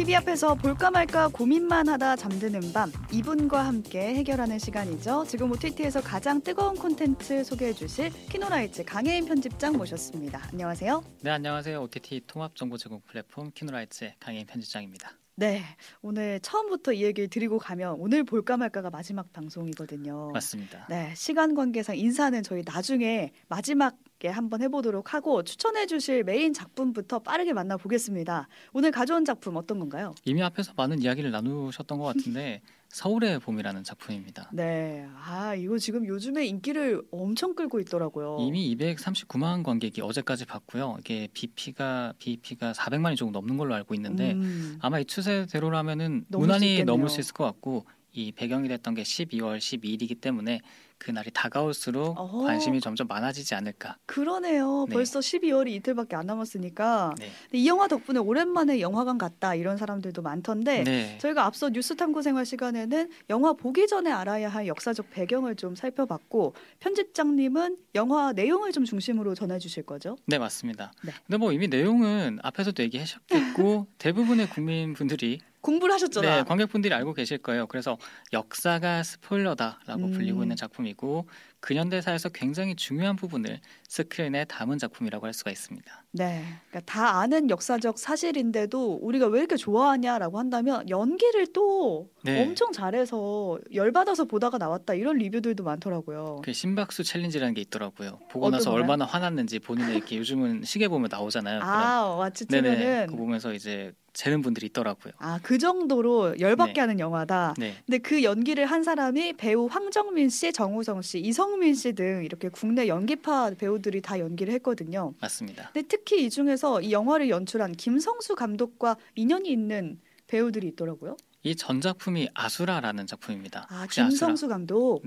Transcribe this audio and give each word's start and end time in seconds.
TV 0.00 0.14
앞에서 0.14 0.54
볼까 0.54 0.90
말까 0.90 1.28
고민만 1.28 1.86
하다 1.86 2.16
잠드는 2.16 2.72
밤 2.72 2.90
이분과 3.12 3.66
함께 3.66 4.14
해결하는 4.14 4.58
시간이죠. 4.58 5.26
지금 5.28 5.52
OTT에서 5.52 6.00
가장 6.00 6.40
뜨거운 6.40 6.74
콘텐츠 6.74 7.44
소개해 7.44 7.74
주실 7.74 8.10
키노라이츠 8.30 8.84
강혜인 8.86 9.26
편집장 9.26 9.76
모셨습니다. 9.76 10.40
안녕하세요. 10.52 11.04
네, 11.20 11.30
안녕하세요. 11.30 11.82
OTT 11.82 12.22
통합 12.26 12.56
정보 12.56 12.78
제공 12.78 13.02
플랫폼 13.02 13.50
키노라이츠의 13.52 14.14
강혜인 14.18 14.46
편집장입니다. 14.46 15.10
네, 15.36 15.62
오늘 16.00 16.40
처음부터 16.40 16.94
이 16.94 17.02
얘기를 17.02 17.28
드리고 17.28 17.58
가면 17.58 17.96
오늘 17.98 18.24
볼까 18.24 18.56
말까가 18.56 18.88
마지막 18.88 19.30
방송이거든요. 19.34 20.30
맞습니다. 20.32 20.86
네, 20.88 21.12
시간 21.14 21.54
관계상 21.54 21.98
인사는 21.98 22.42
저희 22.42 22.62
나중에 22.64 23.32
마지막에 23.48 23.96
한번 24.28 24.62
해보도록 24.62 25.14
하고 25.14 25.42
추천해 25.42 25.86
주실 25.86 26.24
메인 26.24 26.52
작품부터 26.52 27.20
빠르게 27.20 27.52
만나보겠습니다. 27.52 28.48
오늘 28.72 28.90
가져온 28.90 29.24
작품 29.24 29.56
어떤 29.56 29.78
건가요? 29.78 30.14
이미 30.24 30.42
앞에서 30.42 30.72
많은 30.76 31.00
이야기를 31.00 31.30
나누셨던 31.30 31.98
것 31.98 32.04
같은데 32.04 32.60
서울의 32.90 33.38
봄이라는 33.38 33.84
작품입니다. 33.84 34.50
네, 34.52 35.06
아 35.24 35.54
이거 35.54 35.78
지금 35.78 36.04
요즘에 36.06 36.44
인기를 36.46 37.02
엄청 37.12 37.54
끌고 37.54 37.78
있더라고요. 37.80 38.38
이미 38.40 38.74
239만 38.76 39.62
관객이 39.62 40.00
어제까지 40.02 40.44
봤고요. 40.44 40.96
이게 40.98 41.28
BP가 41.32 42.14
BP가 42.18 42.72
400만이 42.72 43.16
조금 43.16 43.32
넘는 43.32 43.56
걸로 43.58 43.74
알고 43.74 43.94
있는데 43.94 44.32
음, 44.32 44.76
아마 44.80 44.98
이 44.98 45.04
추세대로라면은 45.04 46.24
무난히. 46.28 46.82
넘을 46.82 47.08
수 47.08 47.20
있을 47.20 47.32
것 47.32 47.44
같고 47.44 47.86
이 48.12 48.32
배경이 48.32 48.68
됐던 48.68 48.94
게 48.94 49.02
12월 49.02 49.58
12일이기 49.58 50.20
때문에 50.20 50.60
그 51.00 51.10
날이 51.10 51.30
다가올수록 51.32 52.18
어허. 52.18 52.44
관심이 52.44 52.78
점점 52.78 53.06
많아지지 53.06 53.54
않을까. 53.54 53.96
그러네요. 54.04 54.84
네. 54.86 54.94
벌써 54.94 55.20
12월이 55.20 55.70
이틀밖에 55.70 56.14
안 56.14 56.26
남았으니까 56.26 57.14
네. 57.18 57.30
이 57.54 57.66
영화 57.66 57.88
덕분에 57.88 58.18
오랜만에 58.18 58.80
영화관 58.80 59.16
갔다 59.16 59.54
이런 59.54 59.78
사람들도 59.78 60.20
많던데 60.20 60.84
네. 60.84 61.18
저희가 61.18 61.46
앞서 61.46 61.70
뉴스 61.70 61.96
탐구 61.96 62.20
생활 62.20 62.44
시간에는 62.44 63.08
영화 63.30 63.54
보기 63.54 63.86
전에 63.86 64.10
알아야 64.10 64.50
할 64.50 64.66
역사적 64.66 65.10
배경을 65.10 65.56
좀 65.56 65.74
살펴봤고 65.74 66.54
편집장님은 66.80 67.78
영화 67.94 68.32
내용을 68.34 68.72
좀 68.72 68.84
중심으로 68.84 69.34
전해 69.34 69.58
주실 69.58 69.84
거죠? 69.84 70.18
네 70.26 70.38
맞습니다. 70.38 70.92
네. 71.02 71.12
근데 71.26 71.38
뭐 71.38 71.52
이미 71.52 71.68
내용은 71.68 72.38
앞에서도 72.42 72.82
얘기하셨겠고 72.82 73.86
대부분의 73.96 74.50
국민분들이 74.50 75.40
공부를 75.60 75.94
하셨잖아. 75.94 76.36
네 76.36 76.42
관객분들이 76.44 76.94
알고 76.94 77.14
계실 77.14 77.38
거예요. 77.38 77.66
그래서 77.66 77.98
역사가 78.32 79.02
스포일러다라고 79.02 80.04
음. 80.06 80.10
불리고 80.12 80.42
있는 80.42 80.56
작품이고 80.56 81.28
근현대사에서 81.60 82.30
굉장히 82.30 82.74
중요한 82.74 83.16
부분을 83.16 83.60
스크린에 83.88 84.44
담은 84.46 84.78
작품이라고 84.78 85.26
할 85.26 85.34
수가 85.34 85.50
있습니다. 85.50 86.04
네, 86.12 86.42
그러니까 86.70 86.92
다 86.92 87.20
아는 87.20 87.50
역사적 87.50 87.98
사실인데도 87.98 88.94
우리가 89.02 89.26
왜 89.26 89.40
이렇게 89.40 89.56
좋아하냐라고 89.56 90.38
한다면 90.38 90.88
연기를 90.88 91.46
또 91.52 92.08
네. 92.24 92.42
엄청 92.42 92.72
잘해서 92.72 93.58
열받아서 93.74 94.24
보다가 94.24 94.58
나왔다 94.58 94.94
이런 94.94 95.18
리뷰들도 95.18 95.62
많더라고요. 95.62 96.40
그 96.44 96.52
심박수 96.52 97.04
챌린지라는 97.04 97.54
게 97.54 97.60
있더라고요. 97.62 98.18
보고 98.30 98.50
나서 98.50 98.70
거요? 98.70 98.80
얼마나 98.80 99.04
화났는지 99.04 99.58
본인의 99.58 99.96
이렇게 99.96 100.16
요즘은 100.18 100.62
시계 100.64 100.88
보면 100.88 101.08
나오잖아요. 101.10 101.60
아, 101.62 102.30
그런- 102.48 102.62
네네. 102.62 103.06
그거 103.06 103.16
보면서 103.18 103.52
이제 103.52 103.92
재는 104.12 104.42
분들이 104.42 104.66
있더라고요. 104.66 105.12
아, 105.18 105.38
그 105.40 105.56
정도로 105.56 106.40
열받게 106.40 106.72
네. 106.72 106.80
하는 106.80 106.98
영화다. 106.98 107.54
네. 107.56 107.74
근데 107.86 107.98
그 107.98 108.24
연기를 108.24 108.66
한 108.66 108.82
사람이 108.82 109.34
배우 109.34 109.66
황정민 109.66 110.28
씨, 110.30 110.52
정우성 110.52 111.02
씨, 111.02 111.20
이성 111.20 111.49
민 111.58 111.72
씨 111.74 111.92
등 111.92 112.24
이렇게 112.24 112.48
국내 112.48 112.88
연기파 112.88 113.52
배우들이 113.58 114.00
다 114.02 114.18
연기를 114.18 114.52
했거든요. 114.54 115.14
맞습니다. 115.20 115.70
근데 115.72 115.86
특히 115.88 116.24
이 116.24 116.30
중에서 116.30 116.80
이 116.80 116.92
영화를 116.92 117.28
연출한 117.30 117.72
김성수 117.72 118.34
감독과 118.34 118.96
인연이 119.14 119.50
있는 119.50 120.00
배우들이 120.26 120.68
있더라고요. 120.68 121.16
이 121.42 121.56
전작품이 121.56 122.28
아수라라는 122.34 123.06
작품입니다. 123.06 123.66
아, 123.70 123.82
혹시 123.82 124.00
아수라? 124.00 124.08
김성수 124.10 124.48
감독. 124.48 125.02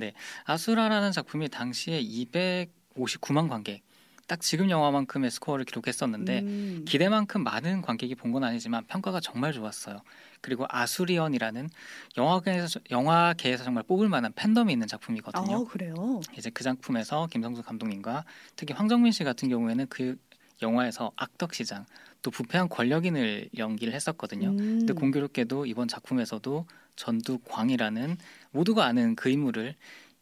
아수라라는 0.45 1.11
작품이 1.11 1.50
당시에 1.50 2.01
259만 2.01 3.50
관객, 3.50 3.81
딱 4.28 4.39
지금 4.41 4.69
영화만큼의 4.69 5.29
스코어를 5.31 5.66
기록했었는데 5.66 6.39
음. 6.39 6.85
기대만큼 6.88 7.44
많은 7.44 7.81
관객이 7.81 8.16
본 8.16 8.34
건 8.34 8.44
아니지만 8.44 8.84
평가가 8.88 9.19
정말 9.19 9.53
좋았어요. 9.53 10.01
그리고 10.41 10.66
아수리언이라는 10.69 11.69
영화계에서 12.17 12.79
영화계에서 12.89 13.63
정말 13.63 13.84
뽑을 13.84 14.09
만한 14.09 14.31
팬덤이 14.34 14.73
있는 14.73 14.88
작품이거든요. 14.88 15.56
아, 15.57 15.63
그래요. 15.69 16.19
이제 16.35 16.50
그 16.50 16.63
작품에서 16.63 17.28
김성수 17.28 17.61
감독님과 17.61 18.25
특히 18.56 18.73
황정민 18.73 19.11
씨 19.11 19.23
같은 19.23 19.50
경우에는 19.50 19.85
그 19.88 20.17
영화에서 20.63 21.11
악덕 21.16 21.53
시장 21.53 21.85
또 22.23 22.31
부패한 22.31 22.69
권력인을 22.69 23.50
연기를 23.57 23.94
했었거든요. 23.94 24.50
음. 24.50 24.57
근데 24.79 24.94
공교롭게도 24.94 25.67
이번 25.67 25.88
작품에서도 25.88 26.66
전두광이라는 26.95 28.17
모두가 28.51 28.85
아는 28.85 29.16
그 29.16 29.29
인물을 29.29 29.75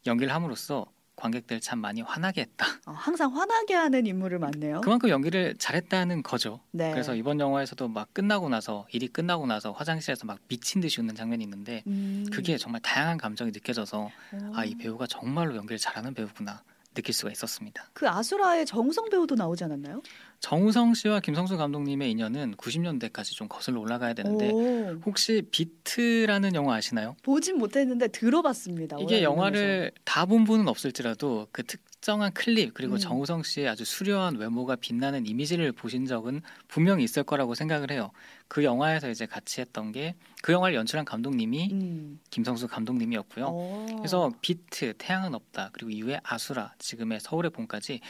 연기를 0.06 0.34
함으로써 0.34 0.84
관객들 1.16 1.60
참 1.60 1.78
많이 1.78 2.00
화나게 2.00 2.40
했다. 2.42 2.66
어, 2.86 2.92
항상 2.92 3.36
화나게 3.36 3.74
하는 3.74 4.06
인물을 4.06 4.38
맡네요. 4.38 4.80
그만큼 4.80 5.08
연기를 5.08 5.54
잘했다는 5.58 6.22
거죠. 6.22 6.60
네. 6.70 6.90
그래서 6.90 7.14
이번 7.14 7.38
영화에서도 7.38 7.88
막 7.88 8.12
끝나고 8.14 8.48
나서 8.48 8.86
일이 8.92 9.08
끝나고 9.08 9.46
나서 9.46 9.72
화장실에서 9.72 10.26
막 10.26 10.38
미친 10.48 10.80
듯이 10.80 11.00
웃는 11.00 11.14
장면이 11.14 11.44
있는데 11.44 11.82
음. 11.86 12.26
그게 12.32 12.56
정말 12.56 12.80
다양한 12.80 13.18
감정이 13.18 13.52
느껴져서 13.52 14.10
어. 14.32 14.52
아이 14.54 14.74
배우가 14.74 15.06
정말로 15.06 15.54
연기를 15.56 15.78
잘하는 15.78 16.14
배우구나 16.14 16.62
느낄 16.94 17.14
수가 17.14 17.30
있었습니다. 17.32 17.84
그 17.92 18.08
아수라의 18.08 18.66
정우성 18.66 19.08
배우도 19.10 19.34
나오지 19.34 19.64
않았나요? 19.64 20.02
정우성 20.42 20.94
씨와 20.94 21.20
김성수 21.20 21.56
감독님의 21.56 22.10
인연은 22.10 22.56
90년대까지 22.56 23.36
좀 23.36 23.46
거슬러 23.48 23.78
올라가야 23.80 24.12
되는데 24.12 24.50
오, 24.50 25.00
혹시 25.06 25.42
비트라는 25.52 26.56
영화 26.56 26.74
아시나요? 26.74 27.14
보진 27.22 27.58
못했는데 27.58 28.08
들어봤습니다. 28.08 28.96
이게 29.00 29.22
영화를 29.22 29.92
다 30.04 30.26
본 30.26 30.44
분은 30.44 30.66
없을지라도 30.66 31.46
그 31.52 31.62
특정한 31.62 32.32
클립 32.32 32.74
그리고 32.74 32.94
음. 32.94 32.98
정우성 32.98 33.44
씨의 33.44 33.68
아주 33.68 33.84
수려한 33.84 34.34
외모가 34.36 34.74
빛나는 34.76 35.26
이미지를 35.26 35.70
보신 35.72 36.06
적은 36.06 36.42
분명히 36.66 37.04
있을 37.04 37.22
거라고 37.22 37.54
생각을 37.54 37.92
해요. 37.92 38.10
그 38.48 38.64
영화에서 38.64 39.10
이제 39.10 39.26
같이 39.26 39.60
했던 39.60 39.92
게 39.92 40.14
그 40.42 40.52
영화를 40.52 40.74
연출한 40.74 41.04
감독님이 41.04 41.68
음. 41.70 42.20
김성수 42.30 42.66
감독님이었고요. 42.66 43.46
어. 43.48 43.86
그래서 43.98 44.32
비트, 44.40 44.94
태양은 44.98 45.36
없다, 45.36 45.70
그리고 45.72 45.90
이후에 45.90 46.18
아수라, 46.24 46.74
지금의 46.80 47.20
서울의 47.20 47.52
봄까지 47.52 48.00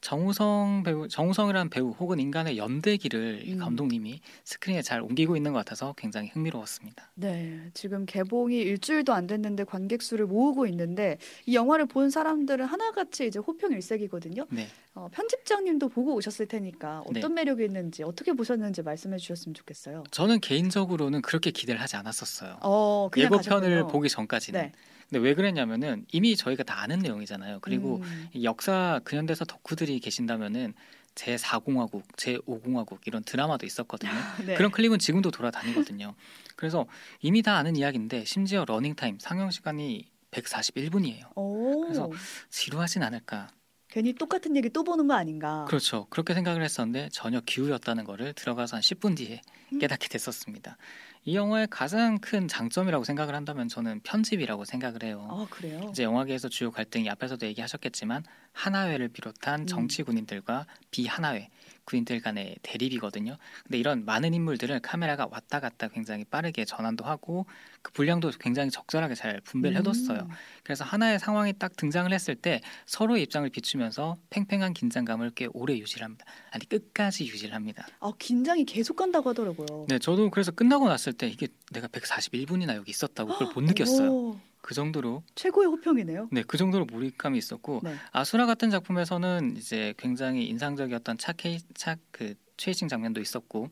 정우성 0.00 0.82
배우, 0.84 1.08
정우성이라는 1.08 1.70
배우 1.70 1.90
혹은 1.90 2.20
인간의 2.20 2.56
연대기를 2.56 3.46
이 3.46 3.54
음. 3.54 3.58
감독님이 3.58 4.20
스크린에 4.44 4.82
잘 4.82 5.00
옮기고 5.02 5.36
있는 5.36 5.52
것 5.52 5.58
같아서 5.58 5.94
굉장히 5.96 6.28
흥미로웠습니다. 6.28 7.10
네, 7.14 7.70
지금 7.74 8.06
개봉이 8.06 8.56
일주일도 8.56 9.12
안 9.12 9.26
됐는데 9.26 9.64
관객 9.64 10.02
수를 10.02 10.26
모으고 10.26 10.66
있는데 10.66 11.18
이 11.46 11.54
영화를 11.54 11.86
본 11.86 12.10
사람들은 12.10 12.64
하나같이 12.64 13.26
이제 13.26 13.38
호평 13.38 13.72
일색이거든요. 13.72 14.46
네, 14.50 14.68
어, 14.94 15.08
편집장님도 15.12 15.88
보고 15.88 16.14
오셨을 16.14 16.46
테니까 16.46 17.02
어떤 17.06 17.34
네. 17.34 17.42
매력이 17.44 17.64
있는지 17.64 18.02
어떻게 18.04 18.32
보셨는지 18.32 18.82
말씀해 18.82 19.18
주셨으면 19.18 19.54
좋겠어요. 19.54 20.04
저는 20.10 20.40
개인적으로는 20.40 21.22
그렇게 21.22 21.50
기대를 21.50 21.80
하지 21.80 21.96
않았었어요. 21.96 22.58
어, 22.62 23.10
예고편을 23.16 23.60
가셨군요. 23.60 23.86
보기 23.88 24.08
전까지는. 24.08 24.60
네. 24.60 24.72
근데 25.08 25.24
왜 25.24 25.34
그랬냐면은 25.34 26.04
이미 26.12 26.36
저희가 26.36 26.62
다 26.62 26.80
아는 26.80 26.98
내용이잖아요. 26.98 27.60
그리고 27.60 27.96
음. 28.02 28.28
이 28.34 28.44
역사 28.44 29.00
근현대사 29.04 29.44
덕후들이 29.46 30.00
계신다면은 30.00 30.74
제 31.14 31.34
4공화국, 31.34 32.02
제 32.16 32.36
5공화국 32.38 32.98
이런 33.06 33.24
드라마도 33.24 33.66
있었거든요. 33.66 34.12
네. 34.46 34.54
그런 34.54 34.70
클립은 34.70 34.98
지금도 34.98 35.30
돌아다니거든요. 35.30 36.14
그래서 36.56 36.86
이미 37.20 37.42
다 37.42 37.56
아는 37.56 37.74
이야기인데 37.74 38.24
심지어 38.24 38.64
러닝 38.64 38.94
타임 38.94 39.18
상영 39.18 39.50
시간이 39.50 40.06
141분이에요. 40.30 41.36
오, 41.36 41.82
그래서 41.82 42.10
지루하진 42.50 43.02
않을까. 43.02 43.48
괜히 43.88 44.12
똑같은 44.12 44.54
얘기 44.54 44.68
또 44.68 44.84
보는 44.84 45.08
거 45.08 45.14
아닌가. 45.14 45.64
그렇죠. 45.66 46.06
그렇게 46.10 46.34
생각을 46.34 46.62
했었는데 46.62 47.08
전혀 47.10 47.40
기우였다는 47.40 48.04
거를 48.04 48.34
들어가서 48.34 48.76
한 48.76 48.82
10분 48.82 49.16
뒤에 49.16 49.40
음. 49.72 49.78
깨닫게 49.78 50.08
됐었습니다. 50.08 50.76
이 51.24 51.36
영화의 51.36 51.66
가장 51.70 52.18
큰 52.18 52.48
장점이라고 52.48 53.04
생각을 53.04 53.34
한다면 53.34 53.68
저는 53.68 54.00
편집이라고 54.02 54.64
생각을 54.64 55.02
해요. 55.02 55.26
아 55.30 55.46
그래요. 55.50 55.88
이제 55.90 56.02
영화계에서 56.02 56.48
주요 56.48 56.70
갈등이 56.70 57.08
앞에서도 57.10 57.44
얘기하셨겠지만 57.46 58.24
하나회를 58.52 59.08
비롯한 59.08 59.60
음. 59.60 59.66
정치 59.66 60.02
군인들과 60.02 60.66
비하나회 60.90 61.50
군인들 61.88 62.20
간의 62.20 62.56
대립이거든요. 62.62 63.38
근데 63.64 63.78
이런 63.78 64.04
많은 64.04 64.34
인물들을 64.34 64.78
카메라가 64.80 65.26
왔다 65.30 65.58
갔다 65.58 65.88
굉장히 65.88 66.24
빠르게 66.24 66.66
전환도 66.66 67.04
하고 67.04 67.46
그 67.80 67.92
분량도 67.92 68.30
굉장히 68.38 68.70
적절하게 68.70 69.14
잘 69.14 69.40
분배를 69.40 69.78
해뒀어요. 69.78 70.20
음. 70.20 70.28
그래서 70.62 70.84
하나의 70.84 71.18
상황이 71.18 71.54
딱 71.58 71.74
등장을 71.76 72.12
했을 72.12 72.34
때 72.34 72.60
서로의 72.84 73.22
입장을 73.22 73.48
비추면서 73.48 74.18
팽팽한 74.28 74.74
긴장감을 74.74 75.30
꽤 75.34 75.48
오래 75.54 75.78
유지를 75.78 76.04
합니다. 76.04 76.26
아니 76.50 76.68
끝까지 76.68 77.24
유지를 77.26 77.54
합니다. 77.54 77.86
아 78.00 78.12
긴장이 78.18 78.64
계속 78.66 78.96
간다고 78.96 79.30
하더라고요. 79.30 79.86
네, 79.88 79.98
저도 79.98 80.28
그래서 80.30 80.50
끝나고 80.50 80.88
났을 80.88 81.14
때 81.14 81.26
이게 81.26 81.48
내가 81.72 81.88
141분이나 81.88 82.74
여기 82.76 82.90
있었다고 82.90 83.32
그걸 83.32 83.52
못 83.54 83.64
느꼈어요. 83.64 84.12
오, 84.12 84.40
그 84.68 84.74
정도로 84.74 85.22
최고의 85.34 85.66
호평이네요. 85.68 86.28
네, 86.30 86.42
그 86.46 86.58
정도로 86.58 86.84
몰입감이 86.84 87.38
있었고 87.38 87.80
네. 87.82 87.94
아수라 88.12 88.44
같은 88.44 88.68
작품에서는 88.68 89.56
이제 89.56 89.94
굉장히 89.96 90.46
인상적이었던 90.46 91.16
차케이 91.16 91.58
차그 91.72 92.34
최이싱 92.58 92.86
장면도 92.86 93.22
있었고 93.22 93.70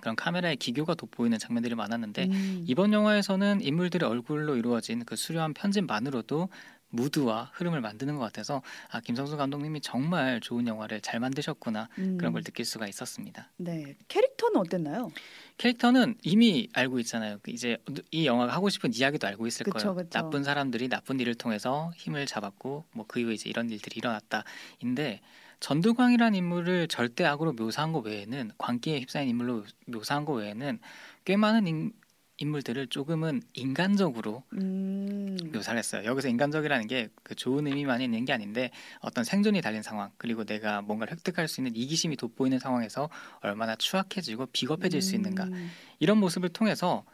그런 0.00 0.14
카메라의 0.14 0.58
기교가 0.58 0.94
돋보이는 0.94 1.40
장면들이 1.40 1.74
많았는데 1.74 2.26
음. 2.26 2.64
이번 2.68 2.92
영화에서는 2.92 3.62
인물들의 3.62 4.08
얼굴로 4.08 4.54
이루어진 4.54 5.04
그 5.04 5.16
수려한 5.16 5.54
편집만으로도 5.54 6.48
무드와 6.92 7.50
흐름을 7.54 7.80
만드는 7.80 8.14
것 8.16 8.20
같아서 8.20 8.62
아 8.90 9.00
김성수 9.00 9.36
감독님이 9.36 9.80
정말 9.80 10.40
좋은 10.40 10.66
영화를 10.66 11.00
잘 11.00 11.20
만드셨구나 11.20 11.88
음. 11.98 12.18
그런 12.18 12.32
걸 12.32 12.42
느낄 12.42 12.64
수가 12.64 12.86
있었습니다. 12.86 13.48
네. 13.56 13.96
캐릭터는 14.08 14.60
어땠나요? 14.60 15.10
캐릭터는 15.56 16.16
이미 16.22 16.68
알고 16.72 16.98
있잖아요. 17.00 17.38
그 17.42 17.50
이제 17.50 17.78
이 18.10 18.26
영화가 18.26 18.52
하고 18.52 18.68
싶은 18.68 18.92
이야기도 18.94 19.26
알고 19.26 19.46
있을 19.46 19.64
그쵸, 19.64 19.78
거예요. 19.78 19.94
그쵸. 19.96 20.08
나쁜 20.10 20.44
사람들이 20.44 20.88
나쁜 20.88 21.18
일을 21.20 21.34
통해서 21.34 21.92
힘을 21.96 22.26
잡았고 22.26 22.84
뭐 22.92 23.04
그 23.08 23.20
이후에 23.20 23.34
이제 23.34 23.50
이런 23.50 23.68
일들이 23.70 23.96
일어났다인데 23.98 25.20
전두광이라는 25.60 26.34
인물을 26.36 26.88
절대 26.88 27.24
악으로 27.24 27.52
묘사한 27.52 27.92
것 27.92 28.00
외에는 28.06 28.50
광기에 28.58 29.00
휩싸인 29.00 29.28
인물로 29.28 29.64
묘사한 29.86 30.24
것 30.24 30.32
외에는 30.34 30.78
꽤 31.24 31.36
많은 31.36 31.66
인, 31.68 31.92
인물들을 32.38 32.88
조금은 32.88 33.42
인간적으로 33.52 34.42
음. 34.54 35.21
묘사를 35.52 35.78
했어요. 35.78 36.04
여기서 36.04 36.28
인간적이라는 36.28 36.86
게 36.86 37.08
그 37.22 37.34
좋은 37.34 37.66
의미만 37.66 38.00
있는 38.00 38.24
게 38.24 38.32
아닌데 38.32 38.70
어떤 39.00 39.24
생존이 39.24 39.62
달린 39.62 39.82
상황 39.82 40.10
그리고 40.16 40.44
내가 40.44 40.82
뭔가를 40.82 41.12
획득할 41.12 41.48
수 41.48 41.60
있는 41.60 41.74
이기심이 41.74 42.16
돋보이는 42.16 42.58
상황에서 42.58 43.08
얼마나 43.40 43.74
추악해지고 43.76 44.46
비겁해질 44.52 45.00
수 45.00 45.14
있는가 45.14 45.44
음. 45.44 45.70
이런 45.98 46.18
모습을 46.18 46.50
통해서 46.50 47.04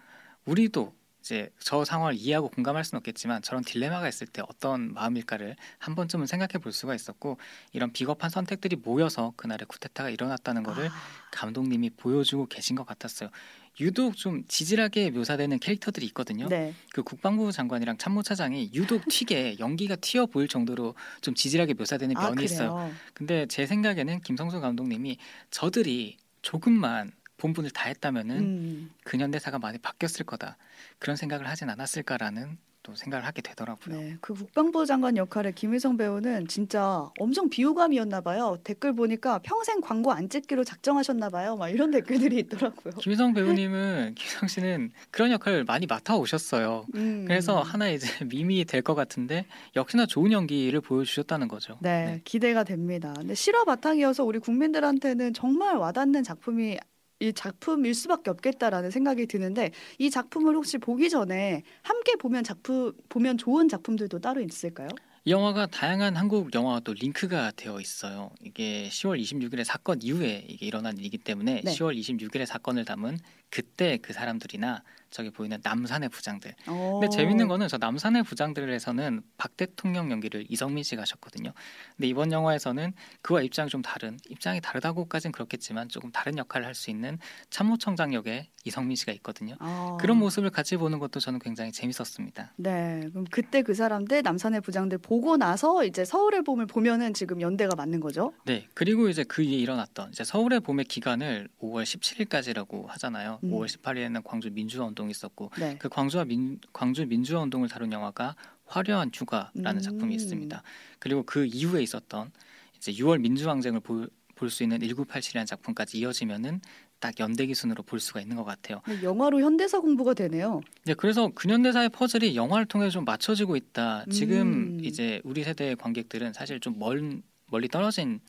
우리도 0.45 0.97
이제 1.21 1.51
저 1.59 1.85
상황을 1.85 2.15
이해하고 2.15 2.49
공감할 2.49 2.85
수는 2.85 2.99
없겠지만 2.99 3.43
저런 3.43 3.63
딜레마가 3.63 4.09
있을 4.09 4.27
때 4.27 4.43
어떤 4.49 4.95
마음일까를 4.95 5.57
한 5.79 5.95
번쯤은 5.95 6.27
생각해 6.27 6.53
볼 6.63 6.73
수가 6.73 6.95
있었고 6.95 7.39
이런 7.73 7.93
비겁한 7.93 8.31
선택들이 8.31 8.77
모여서 8.77 9.33
그날의 9.37 9.67
쿠데타가 9.67 10.11
일어났다는 10.11 10.63
거를 10.63 10.89
아, 10.89 10.93
감독님이 11.33 11.91
보여주고 11.91 12.47
계신 12.47 12.77
것 12.77 12.87
같았어요. 12.87 13.31
유독 13.81 14.17
좀 14.17 14.45
지질하게 14.49 15.11
묘사되는 15.11 15.59
캐릭터들이 15.59 16.07
있거든요. 16.07 16.49
네. 16.49 16.75
그 16.93 17.03
국방부 17.03 17.53
장관이랑 17.53 17.99
참모차장이 17.99 18.71
유독 18.75 19.03
튀게 19.09 19.59
연기가 19.59 19.97
튀어 19.97 20.27
보일 20.27 20.49
정도로 20.49 20.95
좀 21.21 21.35
지질하게 21.35 21.75
묘사되는 21.75 22.17
아, 22.17 22.31
면이 22.31 22.45
있어요. 22.45 22.75
그래요. 22.75 22.93
근데 23.15 23.47
제 23.47 23.67
생각에는 23.67 24.21
김성수 24.21 24.61
감독님이 24.61 25.19
저들이 25.51 26.17
조금만 26.43 27.13
본분을 27.39 27.71
다했다면은 27.71 28.37
음. 28.39 28.91
근현대사가 29.05 29.59
많이 29.59 29.79
바뀌었을 29.79 30.27
거다 30.27 30.57
그런 30.99 31.17
생각을 31.17 31.49
하진 31.49 31.71
않았을까라는 31.71 32.59
또 32.89 32.95
생각을 32.95 33.27
하게 33.27 33.43
되더라고요. 33.43 33.97
네, 34.01 34.17
그 34.23 34.33
국방부 34.33 34.87
장관 34.87 35.17
역할의 35.19 35.55
김희성 35.55 35.99
배우는 35.99 36.49
진짜 36.49 37.11
엄청 37.19 37.51
비호감이었나 37.51 38.23
봐요. 38.23 38.57
댓글 38.65 38.95
보니까 38.95 39.39
평생 39.43 39.81
광고 39.83 40.11
안 40.11 40.31
찍기로 40.31 40.65
작정하셨나 40.65 41.29
봐요. 41.29 41.57
막 41.57 41.69
이런 41.69 41.91
댓글들이 42.31 42.39
있더라고요. 42.39 42.95
김희성 42.95 43.35
배우님은 43.35 44.15
김희성 44.17 44.49
씨는 44.49 44.91
그런 45.11 45.31
역할을 45.33 45.65
많이 45.65 45.87
맡아 45.87 46.17
오셨어요. 46.17 46.87
음. 46.95 47.25
그래서 47.29 47.61
하나 47.61 47.89
이제 47.91 48.07
밈이 48.25 48.65
될 48.65 48.79
것 48.89 48.95
같은데 48.95 49.45
역시나 49.77 50.07
좋은 50.07 50.33
연기를 50.33 50.81
보여주셨다는 50.81 51.49
거죠. 51.49 51.77
네, 51.83 52.23
기대가 52.25 52.65
됩니다. 52.65 53.13
근데 53.19 53.35
실화 53.35 53.65
바탕이어서 53.65 54.25
우리 54.25 54.39
국민들한테는 54.39 55.35
정말 55.35 55.77
와닿는 55.77 56.23
작품이 56.23 56.79
이 57.21 57.33
작품일 57.33 57.95
수밖에 57.95 58.31
없겠다라는 58.31 58.91
생각이 58.91 59.27
드는데 59.27 59.73
이 59.99 60.11
작품을 60.11 60.55
혹시 60.55 60.79
보기 60.79 61.11
전에 61.11 61.63
함께 61.83 62.15
보면 62.17 62.45
작품 62.45 62.93
보면 63.09 63.39
좋은 63.39 63.69
작품들도 63.69 64.21
따로 64.21 64.41
있을까요? 64.41 64.89
이 65.25 65.31
영화가 65.33 65.67
다양한 65.67 66.17
한국 66.17 66.55
영화와 66.55 66.81
또 66.81 66.95
링크가 66.95 67.51
되어 67.57 67.81
있어요. 67.81 68.31
이게 68.41 68.89
10월 68.91 69.21
26일의 69.21 69.65
사건 69.65 70.01
이후에 70.01 70.45
이게 70.49 70.67
일어난 70.67 70.97
일이기 70.97 71.19
때문에 71.19 71.63
네. 71.65 71.73
10월 71.73 71.99
26일의 71.99 72.47
사건을 72.47 72.85
담은 72.85 73.19
그때 73.51 73.99
그 74.01 74.13
사람들이나 74.13 74.83
저기 75.11 75.31
보이는 75.31 75.59
남산의 75.63 76.09
부장들. 76.09 76.55
어. 76.67 76.99
근데 77.01 77.15
재밌는 77.15 77.49
거는 77.49 77.69
저 77.69 77.77
남산의 77.79 78.23
부장들에서는 78.23 79.23
박 79.37 79.57
대통령 79.57 80.11
연기를 80.11 80.47
이성민 80.49 80.85
씨가 80.85 81.03
하셨거든요. 81.03 81.53
근데 81.97 82.09
이번 82.09 82.33
영화에서는 82.33 82.93
그와 83.23 83.43
입장이 83.43 83.69
좀 83.69 83.83
다른 83.83 84.19
입장이 84.29 84.61
다르다고까지는 84.61 85.33
그렇겠지만 85.33 85.89
조금 85.89 86.11
다른 86.13 86.39
역할을 86.39 86.67
할 86.67 86.79
수 86.79 86.91
있는 86.91 87.19
참모청장 87.51 88.15
역에 88.15 88.49
이성민 88.65 88.95
씨가 88.97 89.13
있거든요. 89.15 89.57
어. 89.61 89.97
그런 90.01 90.19
모습을 90.19 90.51
같이 90.51 90.77
보는 90.77 90.99
것도 90.99 91.19
저는 91.21 91.41
굉장히 91.41 91.73
재밌었습니다. 91.73 92.53
네, 92.57 93.01
그럼 93.11 93.25
그때 93.31 93.63
그 93.63 93.75
사람들 93.75 94.23
남산의 94.23 94.61
부장들 94.61 94.99
보고 94.99 95.37
나서 95.37 95.85
이제 95.85 96.05
서울의 96.05 96.43
봄을 96.43 96.67
보면은 96.67 97.15
지금 97.15 97.41
연대가 97.41 97.75
맞는 97.75 97.99
거죠? 98.01 98.33
네, 98.45 98.67
그리고 98.75 99.09
이제 99.09 99.25
그 99.25 99.43
이에 99.43 99.57
일어났던 99.57 100.11
이제 100.11 100.23
서울의 100.23 100.61
봄의 100.61 100.85
기간을 100.85 101.49
5월 101.61 101.83
17일까지라고 101.83 102.87
하잖아요. 102.89 103.41
음. 103.43 103.51
5월 103.51 103.67
18일에는 103.67 104.23
광주 104.23 104.51
민주화 104.51 104.85
운동이 104.99 105.11
있었고 105.13 105.51
네. 105.59 105.77
그 105.79 105.89
광주와 105.89 106.25
민, 106.25 106.59
광주 106.73 107.07
민주화 107.07 107.43
운동을 107.43 107.69
다룬 107.69 107.93
영화가 107.93 108.35
화려한 108.67 109.11
휴가라는 109.15 109.77
음. 109.77 109.81
작품이 109.81 110.15
있습니다. 110.15 110.63
그리고 110.99 111.23
그 111.23 111.47
이후에 111.47 111.83
있었던 111.83 112.33
이제 112.77 112.93
6월 112.93 113.21
민주항쟁을 113.21 113.81
볼 113.81 114.11
수 114.51 114.63
있는 114.63 114.79
1987이라는 114.79 115.47
작품까지 115.47 115.99
이어지면은 115.99 116.61
딱 117.01 117.19
연대 117.19 117.45
기 117.47 117.55
순으로 117.55 117.83
볼 117.83 117.99
수가 117.99 118.21
있는 118.21 118.37
것 118.37 118.45
같아요. 118.45 118.81
근데 118.85 119.03
영화로 119.03 119.41
현대사 119.41 119.81
공부가 119.81 120.15
되네요. 120.15 120.61
네, 120.85 120.95
그래서 120.95 121.29
근현대사의 121.35 121.89
퍼즐이 121.89 122.37
영화를 122.37 122.67
통해 122.67 122.89
좀 122.89 123.05
맞춰지고 123.05 123.57
있다. 123.57 124.05
지금 124.13 124.79
음. 124.79 124.81
이제 124.85 125.21
우리 125.25 125.43
세대의 125.43 125.75
관객들은 125.75 126.33
사실 126.33 126.61
좀 126.61 126.79
멀, 126.79 127.21
멀리 127.47 127.67
떨어진 127.67 128.21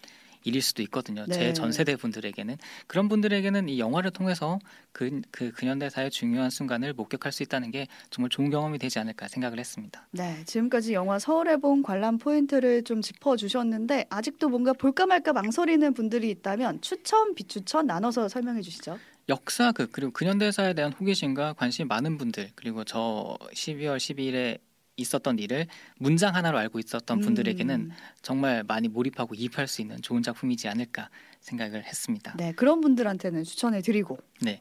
일일 0.44 0.62
수도 0.62 0.82
있거든요. 0.84 1.26
네. 1.28 1.34
제전 1.34 1.72
세대 1.72 1.96
분들에게는 1.96 2.58
그런 2.88 3.10
분들에게는 3.10 3.70
이 3.70 3.80
영화를 3.80 4.12
통해서 4.12 4.60
그, 4.92 5.22
그 5.32 5.52
근현대사의 5.52 6.12
중요한 6.12 6.50
순간을 6.50 6.94
목격할 6.94 7.32
수 7.32 7.44
있다는 7.44 7.72
게 7.72 7.88
정말 8.10 8.30
좋은 8.30 8.50
경험이 8.50 8.78
되지 8.78 9.00
않을까 9.00 9.28
생각을 9.28 9.60
했습니다. 9.60 10.08
네, 10.12 10.44
지금까지 10.46 10.94
영화 10.94 11.20
서울의 11.20 11.60
봄 11.60 11.84
관람 11.84 12.18
포인트를 12.18 12.84
좀 12.84 13.02
짚어주셨는데 13.02 14.08
아직도 14.10 14.50
뭔가 14.50 14.74
볼까 14.74 15.06
말까 15.06 15.34
망설이는 15.34 15.94
분들이 15.94 16.30
있다면 16.30 16.82
추천, 16.82 17.36
비추천 17.36 17.88
나눠서 17.88 18.30
설명해 18.30 18.62
주시죠. 18.62 18.98
역사극 19.30 19.92
그리고 19.92 20.12
근현대사에 20.12 20.74
대한 20.74 20.92
호기심과 20.92 21.54
관심이 21.54 21.88
많은 21.88 22.18
분들 22.18 22.50
그리고 22.56 22.84
저 22.84 23.38
12월 23.54 23.98
12일에 23.98 24.58
있었던 25.00 25.40
일을 25.40 25.68
문장 25.98 26.36
하나로 26.36 26.58
알고 26.58 26.80
있었던 26.80 27.20
분들에게는 27.20 27.76
음, 27.76 27.92
정말 28.22 28.64
많이 28.68 28.88
몰입하고 28.88 29.36
이입할 29.36 29.68
수 29.68 29.82
있는 29.82 30.02
좋은 30.02 30.22
작품이지 30.22 30.68
않을까 30.68 31.10
생각을 31.42 31.84
했습니다. 31.86 32.34
네, 32.38 32.54
그런 32.54 32.82
분들한테는 32.82 33.44
추천해 33.44 33.82
드리고 33.82 34.18
네. 34.42 34.60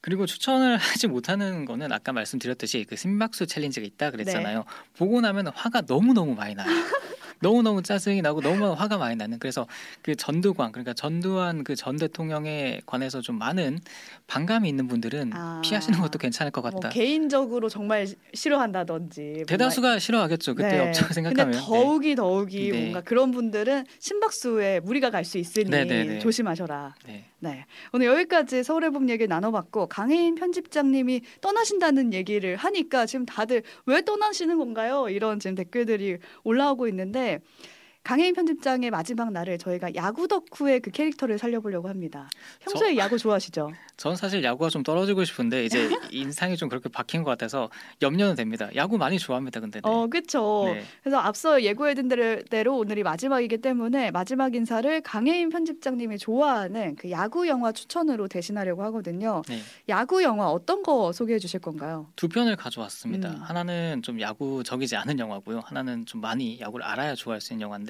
그리고 0.00 0.26
추천을 0.26 0.76
하지 0.78 1.08
못하는 1.08 1.64
거는 1.64 1.92
아까 1.92 2.12
말씀드렸듯이 2.12 2.86
그 2.88 2.96
심박수 2.96 3.46
챌린지가 3.46 3.86
있다 3.86 4.10
그랬잖아요. 4.12 4.64
보고 4.96 5.20
나면 5.20 5.48
화가 5.48 5.82
너무 5.82 6.12
너무 6.12 6.34
많이 6.34 6.54
나요. 6.54 6.68
너무 7.40 7.62
너무 7.62 7.82
짜증이 7.82 8.20
나고 8.22 8.40
너무 8.40 8.72
화가 8.72 8.98
많이 8.98 9.16
나는 9.16 9.38
그래서 9.38 9.66
그 10.02 10.14
전두광 10.16 10.72
그러니까 10.72 10.92
전두환 10.92 11.64
그 11.64 11.74
전 11.78 11.96
대통령에 11.96 12.80
관해서 12.86 13.20
좀 13.20 13.38
많은 13.38 13.78
반감이 14.26 14.68
있는 14.68 14.88
분들은 14.88 15.30
아. 15.32 15.60
피하시는 15.64 16.00
것도 16.00 16.18
괜찮을 16.18 16.50
것뭐 16.50 16.70
같다. 16.70 16.88
개인적으로 16.88 17.68
정말 17.68 18.06
싫어한다든지 18.34 19.44
대다수가 19.46 19.98
싫어하겠죠. 19.98 20.54
그때 20.54 20.68
네. 20.72 20.88
업적을 20.88 21.14
생각하면. 21.14 21.52
근데 21.52 21.58
더욱이 21.64 22.14
더욱이 22.14 22.70
네. 22.72 22.80
뭔가 22.80 23.00
그런 23.02 23.30
분들은 23.30 23.84
심박수에 24.00 24.80
무리가 24.80 25.10
갈 25.10 25.24
수 25.24 25.36
있으니 25.38 25.68
네, 25.68 25.84
네, 25.84 26.04
네. 26.04 26.18
조심하셔라. 26.20 26.94
네. 27.40 27.50
네. 27.50 27.66
오늘 27.92 28.06
여기까지 28.06 28.64
서울의 28.64 28.90
봄 28.90 29.08
얘기 29.08 29.26
나눠봤고 29.26 29.86
강혜인 29.86 30.34
편집장님이 30.34 31.22
떠나신다는 31.40 32.12
얘기를 32.12 32.56
하니까 32.56 33.06
지금 33.06 33.26
다들 33.26 33.62
왜 33.86 34.02
떠나시는 34.02 34.58
건가요? 34.58 35.08
이런 35.08 35.38
지금 35.38 35.54
댓글들이 35.54 36.18
올라오고 36.42 36.88
있는데 36.88 37.40
강혜인 38.04 38.32
편집장의 38.34 38.90
마지막 38.90 39.32
날을 39.32 39.58
저희가 39.58 39.94
야구 39.94 40.28
덕후의 40.28 40.80
그 40.80 40.90
캐릭터를 40.90 41.36
살려보려고 41.36 41.88
합니다. 41.88 42.30
평소에 42.60 42.96
야구 42.96 43.18
좋아하시죠? 43.18 43.70
전 43.98 44.16
사실 44.16 44.42
야구가 44.42 44.70
좀 44.70 44.82
떨어지고 44.82 45.24
싶은데 45.24 45.66
이제 45.66 45.90
인상이 46.10 46.56
좀 46.56 46.70
그렇게 46.70 46.88
박힌 46.88 47.22
것 47.22 47.30
같아서 47.30 47.68
염려는 48.00 48.34
됩니다. 48.34 48.70
야구 48.76 48.96
많이 48.96 49.18
좋아합니다. 49.18 49.60
근데 49.60 49.80
네. 49.82 49.88
어, 49.90 50.06
그쵸. 50.06 50.70
네. 50.72 50.84
그래서 51.02 51.18
앞서 51.18 51.62
예고해둔 51.62 52.08
대로 52.48 52.78
오늘이 52.78 53.02
마지막이기 53.02 53.58
때문에 53.58 54.10
마지막 54.10 54.54
인사를 54.54 55.00
강혜인 55.02 55.50
편집장님이 55.50 56.16
좋아하는 56.16 56.96
그 56.96 57.10
야구 57.10 57.46
영화 57.46 57.72
추천으로 57.72 58.28
대신하려고 58.28 58.84
하거든요. 58.84 59.42
네. 59.48 59.60
야구 59.90 60.22
영화 60.22 60.46
어떤 60.48 60.82
거 60.82 61.12
소개해 61.12 61.38
주실 61.38 61.60
건가요? 61.60 62.06
두 62.16 62.28
편을 62.28 62.56
가져왔습니다. 62.56 63.30
음. 63.32 63.42
하나는 63.42 64.00
좀 64.02 64.18
야구적이지 64.18 64.96
않은 64.96 65.18
영화고요. 65.18 65.60
하나는 65.64 66.06
좀 66.06 66.22
많이 66.22 66.58
야구를 66.58 66.86
알아야 66.86 67.14
좋아할 67.14 67.42
수 67.42 67.52
있는 67.52 67.64
영화인데 67.64 67.87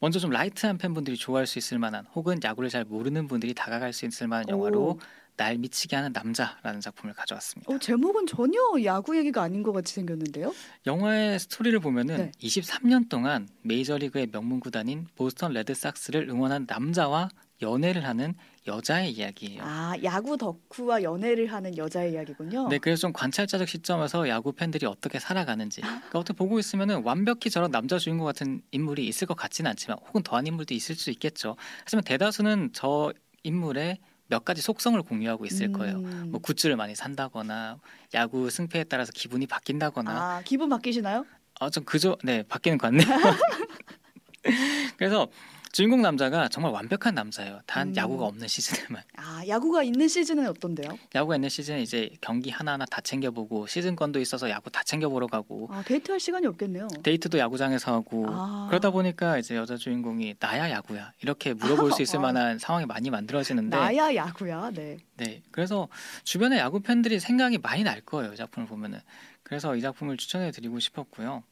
먼저 0.00 0.18
좀 0.18 0.30
light한 0.30 0.78
팬분들이 0.78 1.16
좋아할 1.16 1.46
수 1.46 1.58
있을 1.58 1.78
만한 1.78 2.06
혹은 2.14 2.40
야구를 2.42 2.70
잘 2.70 2.84
모르는 2.84 3.28
분들이 3.28 3.54
다가갈 3.54 3.92
수 3.92 4.06
있을 4.06 4.28
만한 4.28 4.48
영화로 4.48 4.80
오. 4.80 4.98
날 5.36 5.56
미치게 5.56 5.96
하는 5.96 6.12
남자라는 6.12 6.80
작품을 6.80 7.14
가져왔습니다. 7.14 7.72
어, 7.72 7.78
제목은 7.78 8.26
전혀 8.26 8.58
야구 8.84 9.16
얘기가 9.16 9.42
아닌 9.42 9.62
것 9.62 9.72
같이 9.72 9.94
생겼는데요. 9.94 10.54
영화의 10.86 11.38
스토리를 11.38 11.78
보면은 11.80 12.16
네. 12.16 12.32
23년 12.40 13.08
동안 13.08 13.48
메이저리그의 13.62 14.28
명문 14.32 14.60
구단인 14.60 15.06
보스턴 15.16 15.52
레드삭스를 15.52 16.28
응원한 16.28 16.66
남자와 16.68 17.30
연애를 17.62 18.04
하는 18.04 18.34
여자의 18.66 19.12
이야기예요. 19.12 19.62
아, 19.64 19.94
야구 20.02 20.36
덕후와 20.36 21.02
연애를 21.02 21.52
하는 21.52 21.76
여자의 21.76 22.12
이야기군요. 22.12 22.68
네, 22.68 22.78
그래서 22.78 23.00
좀 23.02 23.12
관찰자적 23.12 23.68
시점에서 23.68 24.28
야구 24.28 24.52
팬들이 24.52 24.86
어떻게 24.86 25.18
살아가는지, 25.18 25.80
그러니까 25.80 26.18
어떻게 26.18 26.36
보고 26.36 26.58
있으면은 26.58 27.02
완벽히 27.02 27.50
저런 27.50 27.70
남자 27.70 27.98
주인공 27.98 28.26
같은 28.26 28.62
인물이 28.70 29.06
있을 29.06 29.26
것 29.26 29.36
같지는 29.36 29.70
않지만, 29.70 29.98
혹은 30.06 30.22
더한 30.22 30.46
인물도 30.46 30.74
있을 30.74 30.94
수 30.94 31.10
있겠죠. 31.10 31.56
하지만 31.84 32.04
대다수는 32.04 32.70
저 32.72 33.12
인물의 33.42 33.98
몇 34.28 34.44
가지 34.44 34.62
속성을 34.62 35.00
공유하고 35.02 35.44
있을 35.44 35.72
거예요. 35.72 35.96
음. 35.96 36.28
뭐 36.30 36.40
굿즈를 36.40 36.76
많이 36.76 36.94
산다거나, 36.94 37.78
야구 38.14 38.48
승패에 38.48 38.84
따라서 38.84 39.10
기분이 39.12 39.46
바뀐다거나, 39.46 40.10
아, 40.10 40.42
기분 40.44 40.68
바뀌시나요? 40.68 41.26
아, 41.58 41.68
좀 41.68 41.84
그저 41.84 42.16
네 42.22 42.42
바뀌는 42.44 42.78
것 42.78 42.86
같네요. 42.86 43.06
그래서 44.96 45.28
주인공 45.72 46.02
남자가 46.02 46.48
정말 46.48 46.72
완벽한 46.72 47.14
남자예요. 47.14 47.60
단 47.64 47.88
음. 47.88 47.96
야구가 47.96 48.26
없는 48.26 48.48
시즌에만. 48.48 49.02
아, 49.16 49.42
야구가 49.46 49.84
있는 49.84 50.08
시즌은 50.08 50.48
어떤데요? 50.48 50.98
야구가 51.14 51.36
있는 51.36 51.48
시즌에 51.48 51.80
이제 51.80 52.10
경기 52.20 52.50
하나하나 52.50 52.84
다 52.86 53.00
챙겨보고 53.00 53.68
시즌권도 53.68 54.18
있어서 54.20 54.50
야구 54.50 54.68
다 54.70 54.82
챙겨보러 54.82 55.28
가고 55.28 55.68
아, 55.70 55.82
데이트할 55.86 56.18
시간이 56.18 56.46
없겠네요. 56.48 56.88
데이트도 57.04 57.38
야구장에서 57.38 57.92
하고 57.94 58.26
아. 58.28 58.66
그러다 58.68 58.90
보니까 58.90 59.38
이제 59.38 59.54
여자 59.54 59.76
주인공이 59.76 60.34
나야 60.40 60.70
야구야 60.70 61.12
이렇게 61.22 61.54
물어볼 61.54 61.92
수 61.92 62.02
있을 62.02 62.18
아. 62.18 62.22
만한 62.22 62.58
상황이 62.58 62.84
많이 62.86 63.08
만들어지는데 63.10 63.76
나야 63.76 64.12
야구야. 64.14 64.72
네. 64.74 64.96
네 65.16 65.42
그래서 65.52 65.88
주변에 66.24 66.58
야구 66.58 66.80
팬들이 66.80 67.20
생각이 67.20 67.58
많이 67.58 67.84
날 67.84 68.00
거예요 68.00 68.32
이 68.32 68.36
작품을 68.36 68.66
보면은 68.66 68.98
그래서 69.44 69.76
이 69.76 69.80
작품을 69.80 70.16
추천해 70.16 70.50
드리고 70.50 70.80
싶었고요 70.80 71.44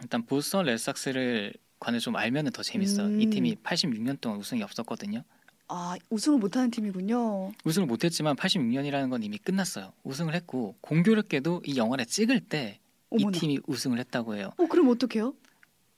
일단 0.00 0.24
보스턴 0.24 0.64
레드삭스를 0.66 1.52
관해 1.82 1.98
좀 1.98 2.14
알면은 2.16 2.52
더 2.52 2.62
재밌어요 2.62 3.06
음. 3.08 3.20
이 3.20 3.26
팀이 3.26 3.56
86년 3.56 4.20
동안 4.20 4.38
우승이 4.38 4.62
없었거든요 4.62 5.24
아, 5.68 5.96
우승을 6.10 6.38
못하는 6.38 6.70
팀이군요. 6.70 7.50
우승을 7.64 7.86
못했지만 7.86 8.36
86년이라는 8.36 9.10
건 9.10 9.22
이미 9.22 9.38
끝났어요 9.38 9.92
우승을 10.04 10.34
했고 10.34 10.76
공교롭게도 10.80 11.62
이 11.66 11.76
영화를 11.76 12.06
찍을 12.06 12.40
때 12.40 12.78
이. 13.18 13.26
팀이 13.32 13.58
우승을 13.66 13.98
했다고 13.98 14.36
해요 14.36 14.52
어, 14.58 14.66
그럼 14.66 14.88
어떡해요? 14.88 15.34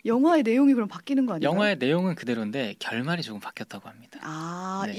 영화의 0.07 0.43
내용이 0.43 0.75
그럼 0.75 0.89
바뀌는 0.89 1.27
거 1.27 1.35
아니에요? 1.35 1.51
영화의 1.51 1.77
내용은 1.79 2.15
그대로인데 2.15 2.75
결말이 2.79 3.23
조금 3.23 3.41
바뀌었다고 3.41 3.89
합니다. 3.89 4.21
아, 4.23 4.85
네. 4.87 4.93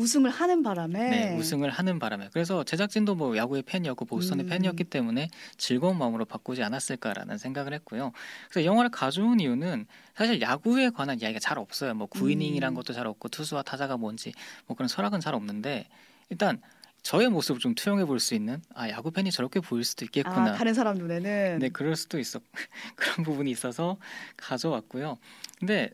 이 0.00 0.02
우승을 0.02 0.30
하는 0.30 0.62
바람에 0.62 1.10
네, 1.10 1.36
우승을 1.36 1.70
하는 1.70 1.98
바람에 1.98 2.30
그래서 2.32 2.64
제작진도 2.64 3.14
뭐 3.14 3.36
야구의 3.36 3.62
팬이었고 3.62 4.04
보스턴의 4.04 4.46
음. 4.46 4.48
팬이었기 4.48 4.84
때문에 4.84 5.28
즐거운 5.56 5.98
마음으로 5.98 6.24
바꾸지 6.24 6.62
않았을까라는 6.62 7.38
생각을 7.38 7.74
했고요. 7.74 8.12
그래서 8.48 8.60
이 8.60 8.66
영화를 8.66 8.90
가져온 8.90 9.40
이유는 9.40 9.86
사실 10.14 10.40
야구에 10.40 10.90
관한 10.90 11.20
이야기가 11.20 11.40
잘 11.40 11.58
없어요. 11.58 11.94
뭐 11.94 12.06
구이닝이란 12.06 12.72
음. 12.72 12.74
것도 12.74 12.92
잘 12.92 13.06
없고 13.06 13.28
투수와 13.28 13.62
타자가 13.62 13.96
뭔지 13.96 14.32
뭐 14.66 14.76
그런 14.76 14.88
철학은 14.88 15.20
잘 15.20 15.34
없는데 15.34 15.88
일단 16.28 16.60
저의 17.02 17.30
모습을 17.30 17.60
좀 17.60 17.74
투영해 17.74 18.04
볼 18.04 18.20
수 18.20 18.34
있는 18.34 18.60
아 18.74 18.88
야구 18.90 19.10
팬이 19.10 19.30
저렇게 19.30 19.60
보일 19.60 19.84
수도 19.84 20.04
있겠구나. 20.04 20.50
아, 20.50 20.52
다른 20.52 20.74
사람 20.74 20.96
눈에는 20.96 21.58
네, 21.60 21.68
그럴 21.70 21.96
수도 21.96 22.18
있어. 22.18 22.40
그런 22.96 23.24
부분이 23.24 23.50
있어서 23.50 23.96
가져왔고요. 24.36 25.16
근데 25.58 25.90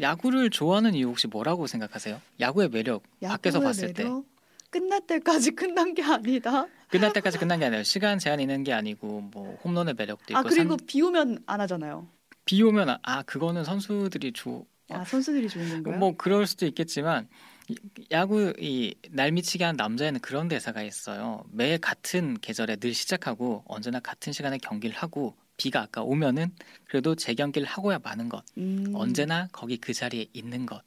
야구를 0.00 0.50
좋아하는 0.50 0.94
이유 0.94 1.08
혹시 1.08 1.26
뭐라고 1.26 1.66
생각하세요? 1.66 2.20
야구의 2.40 2.68
매력 2.70 3.02
밖에서 3.22 3.58
야구의 3.58 3.68
봤을 3.68 3.92
때 3.94 4.04
매력? 4.04 4.24
끝날 4.70 5.00
때까지 5.06 5.50
끝난 5.56 5.94
게 5.94 6.02
아니다. 6.02 6.66
끝날 6.88 7.12
때까지 7.12 7.38
끝난 7.38 7.58
게 7.60 7.66
아니에요. 7.66 7.82
시간 7.82 8.18
제한이 8.18 8.42
있는 8.42 8.62
게 8.64 8.72
아니고 8.72 9.20
뭐 9.32 9.58
홈런의 9.64 9.94
매력도 9.94 10.32
있고 10.32 10.38
아 10.38 10.42
그리고 10.42 10.76
산- 10.76 10.86
비 10.86 11.02
오면 11.02 11.42
안 11.46 11.60
하잖아요. 11.60 12.08
비 12.44 12.62
오면 12.62 12.88
아, 12.90 12.98
아 13.02 13.22
그거는 13.22 13.64
선수들이 13.64 14.32
주아 14.32 15.04
선수들이 15.06 15.48
좋은 15.48 15.68
건가요? 15.68 15.98
뭐 15.98 16.16
그럴 16.16 16.46
수도 16.46 16.66
있겠지만 16.66 17.28
이- 17.68 17.76
야구 18.10 18.52
이 18.58 18.94
날 19.10 19.30
미치게 19.32 19.64
한 19.64 19.76
남자에는 19.76 20.20
그런 20.20 20.48
대사가 20.48 20.82
있어요. 20.82 21.44
매 21.52 21.78
같은 21.78 22.36
계절에 22.40 22.76
늘 22.76 22.94
시작하고 22.94 23.64
언제나 23.66 24.00
같은 24.00 24.32
시간에 24.32 24.58
경기를 24.58 24.96
하고 24.96 25.34
비가 25.60 25.82
아까 25.82 26.02
오면은 26.02 26.54
그래도 26.86 27.14
재경기를 27.14 27.68
하고야 27.68 27.98
마는 28.02 28.30
것. 28.30 28.42
음. 28.56 28.92
언제나 28.94 29.46
거기 29.52 29.76
그 29.76 29.92
자리에 29.92 30.24
있는 30.32 30.64
것. 30.64 30.82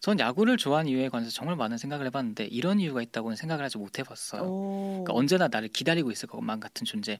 전 0.00 0.18
야구를 0.18 0.58
좋아하는 0.58 0.90
이유에 0.90 1.08
관해서 1.08 1.30
정말 1.30 1.56
많은 1.56 1.78
생각을 1.78 2.04
해봤는데 2.06 2.44
이런 2.44 2.80
이유가 2.80 3.00
있다고는 3.00 3.34
생각을 3.36 3.64
하지 3.64 3.78
못해봤어요. 3.78 4.42
오. 4.42 5.04
그러니까 5.04 5.14
언제나 5.14 5.48
나를 5.48 5.68
기다리고 5.68 6.10
있을 6.10 6.28
것만 6.28 6.60
같은 6.60 6.84
존재. 6.84 7.18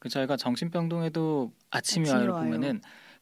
그 0.00 0.08
저희가 0.08 0.36
정신병동에도 0.36 1.52
아침이 1.70 2.10
와요를 2.10 2.30
와요. 2.30 2.44
보면은 2.44 2.80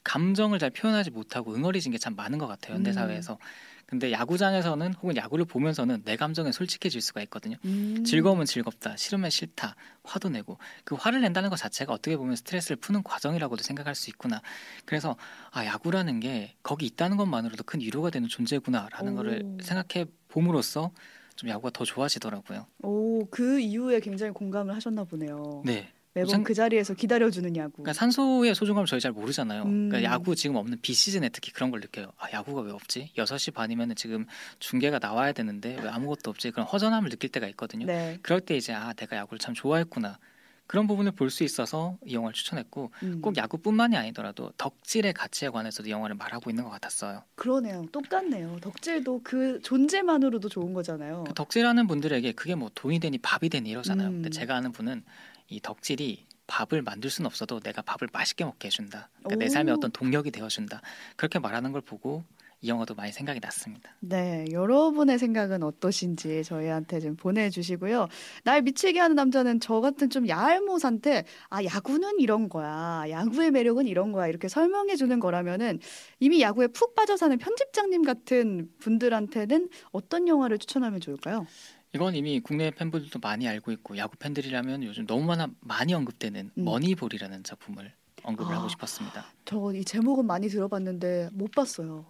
감정을 0.09 0.59
잘 0.59 0.71
표현하지 0.71 1.11
못하고 1.11 1.55
응어리진 1.55 1.93
게 1.93 1.99
참 1.99 2.15
많은 2.17 2.39
것 2.39 2.47
같아요 2.47 2.75
현대 2.77 2.91
음. 2.91 2.95
사회에서. 2.95 3.39
근데 3.87 4.13
야구장에서는 4.13 4.93
혹은 4.95 5.17
야구를 5.17 5.47
보면서는 5.47 6.03
내 6.05 6.17
감정에 6.17 6.53
솔직해질 6.53 7.01
수가 7.01 7.23
있거든요. 7.23 7.57
음. 7.65 8.05
즐거우면 8.05 8.45
즐겁다, 8.45 8.97
싫으면 8.99 9.31
싫다, 9.31 9.77
화도 10.05 10.29
내고 10.29 10.59
그 10.85 10.95
화를 10.95 11.23
낸다는 11.23 11.49
것 11.49 11.57
자체가 11.57 11.95
어떻게 11.95 12.17
보면 12.19 12.37
스트레스를 12.37 12.77
푸는 12.77 13.03
과정이라고도 13.03 13.63
생각할 13.63 13.95
수 13.95 14.11
있구나. 14.11 14.43
그래서 14.85 15.17
아 15.53 15.65
야구라는 15.65 16.21
게 16.21 16.55
거기 16.63 16.85
있다는 16.87 17.17
것만으로도 17.17 17.65
큰 17.65 17.81
위로가 17.81 18.11
되는 18.11 18.29
존재구나라는 18.29 19.13
오. 19.15 19.17
거를 19.17 19.57
생각해 19.63 20.05
봄으로써 20.29 20.91
좀 21.37 21.49
야구가 21.49 21.71
더 21.71 21.85
좋아지더라고요. 21.85 22.67
오, 22.83 23.25
그 23.31 23.59
이유에 23.59 24.01
굉장히 24.01 24.33
공감을 24.33 24.75
하셨나 24.75 25.05
보네요. 25.05 25.63
네. 25.65 25.89
매번 26.21 26.31
산- 26.31 26.45
그 26.45 26.55
자리에서 26.55 26.95
기다려주는 26.95 27.57
야구. 27.57 27.73
그러니까 27.83 27.93
산소의 27.93 28.55
소중함을 28.55 28.87
저희 28.87 29.01
잘 29.01 29.13
모르잖아요. 29.13 29.63
음. 29.65 29.89
그러니까 29.89 30.11
야구 30.13 30.35
지금 30.37 30.57
없는 30.57 30.79
비 30.83 30.93
시즌에 30.95 31.29
특히 31.31 31.53
그런 31.53 31.71
걸 31.71 31.81
느껴요. 31.81 32.13
아, 32.19 32.27
야구가 32.33 32.63
왜 32.63 32.73
없지? 32.73 33.13
6시 33.17 33.53
반이면 33.55 33.95
지금 33.97 34.27
중계가 34.59 34.99
나와야 34.99 35.33
되는데 35.33 35.77
왜 35.83 35.89
아무것도 35.89 36.31
없지? 36.31 36.51
그런 36.53 36.67
허전함을 36.67 37.11
느낄 37.11 37.31
때가 37.31 37.47
있거든요. 37.49 37.87
네. 37.87 38.19
그럴 38.23 38.41
때 38.41 38.57
이제 38.57 38.73
아, 38.73 38.93
내가 38.93 39.17
야구를 39.17 39.39
참 39.39 39.55
좋아했구나. 39.55 40.19
그런 40.67 40.87
부분을 40.87 41.13
볼 41.13 41.31
수 41.31 41.45
있어서 41.45 41.97
이 42.05 42.13
영화를 42.13 42.35
추천했고 42.35 42.91
음. 43.03 43.23
꼭 43.23 43.35
야구뿐만이 43.39 43.97
아니더라도 43.97 44.53
덕질의 44.59 45.15
가치에 45.15 45.49
관해서도 45.49 45.89
이 45.89 45.93
영화를 45.93 46.15
말하고 46.17 46.51
있는 46.51 46.63
것 46.65 46.69
같았어요. 46.69 47.23
그러네요. 47.37 47.87
똑같네요. 47.91 48.59
덕질도 48.61 49.23
그 49.25 49.61
존재만으로도 49.63 50.51
좋은 50.51 50.75
거잖아요. 50.75 51.25
그 51.27 51.33
덕질하는 51.33 51.87
분들에게 51.87 52.33
그게 52.33 52.55
뭐 52.55 52.71
돈이 52.75 53.01
되니 53.01 53.17
밥이 53.17 53.49
되니 53.49 53.71
이러잖아요. 53.71 54.09
음. 54.09 54.13
근데 54.17 54.29
제가 54.29 54.57
아는 54.57 54.73
분은 54.73 55.05
이 55.49 55.61
덕질이 55.61 56.27
밥을 56.47 56.83
만들 56.83 57.11
수는 57.11 57.27
없어도 57.27 57.61
내가 57.61 57.83
밥을 57.83 58.09
맛있게 58.13 58.45
먹게 58.45 58.69
해준다. 58.69 59.11
그러니까 59.19 59.37
내 59.37 59.47
오. 59.47 59.49
삶의 59.49 59.75
어떤 59.75 59.91
동력이 59.91 60.31
되어준다. 60.31 60.81
그렇게 61.17 61.39
말하는 61.39 61.73
걸 61.73 61.83
보고 61.83 62.25
이 62.61 62.69
영화도 62.69 62.95
많이 62.97 63.13
생각이 63.13 63.39
났습니다. 63.39 63.95
네, 64.01 64.45
여러분의 64.51 65.19
생각은 65.19 65.63
어떠신지 65.63 66.43
저희한테 66.43 66.99
좀 66.99 67.15
보내주시고요. 67.15 68.09
날 68.43 68.63
미치게 68.63 68.99
하는 68.99 69.15
남자는 69.15 69.61
저 69.61 69.81
같은 69.81 70.11
좀 70.11 70.27
얄못한테 70.27 71.25
아 71.51 71.63
야구는 71.63 72.19
이런 72.19 72.49
거야, 72.49 73.05
야구의 73.09 73.53
매력은 73.53 73.87
이런 73.87 74.11
거야 74.11 74.27
이렇게 74.27 74.49
설명해 74.49 74.97
주는 74.97 75.21
거라면은 75.21 75.79
이미 76.19 76.41
야구에 76.41 76.67
푹 76.69 76.97
빠져 76.97 77.17
사는 77.17 77.37
편집장님 77.39 78.03
같은 78.03 78.69
분들한테는 78.81 79.69
어떤 79.93 80.27
영화를 80.27 80.59
추천하면 80.59 81.01
좋을까요? 81.01 81.47
이건 81.95 82.15
이미 82.15 82.41
국내 82.41 82.71
팬분들도 82.71 83.19
많이 83.21 83.49
알고 83.49 83.73
있고 83.73 83.97
야구 83.97 84.17
팬들이라면 84.17 84.83
요즘 84.85 85.07
너무나 85.07 85.49
많이 85.61 85.95
언급되는 85.95 86.51
음. 86.57 86.65
머니볼이라는 86.65 87.45
작품을 87.45 87.93
언급을 88.23 88.53
아. 88.55 88.59
하고 88.59 88.69
싶었습니다. 88.69 89.27
저 89.45 89.73
이 89.75 89.85
제목은 89.85 90.27
많이 90.27 90.49
들어봤는데 90.49 91.31
못 91.33 91.51
봤어요. 91.53 92.05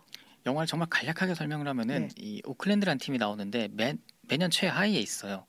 영화를 0.46 0.66
정말 0.66 0.88
간략하게 0.88 1.34
설명을 1.34 1.68
하면은 1.68 2.08
네. 2.08 2.14
이 2.16 2.42
오클랜드라는 2.44 2.98
팀이 2.98 3.18
나오는데 3.18 3.68
매, 3.72 3.94
매년 4.22 4.50
최하위에 4.50 4.98
있어요. 4.98 5.44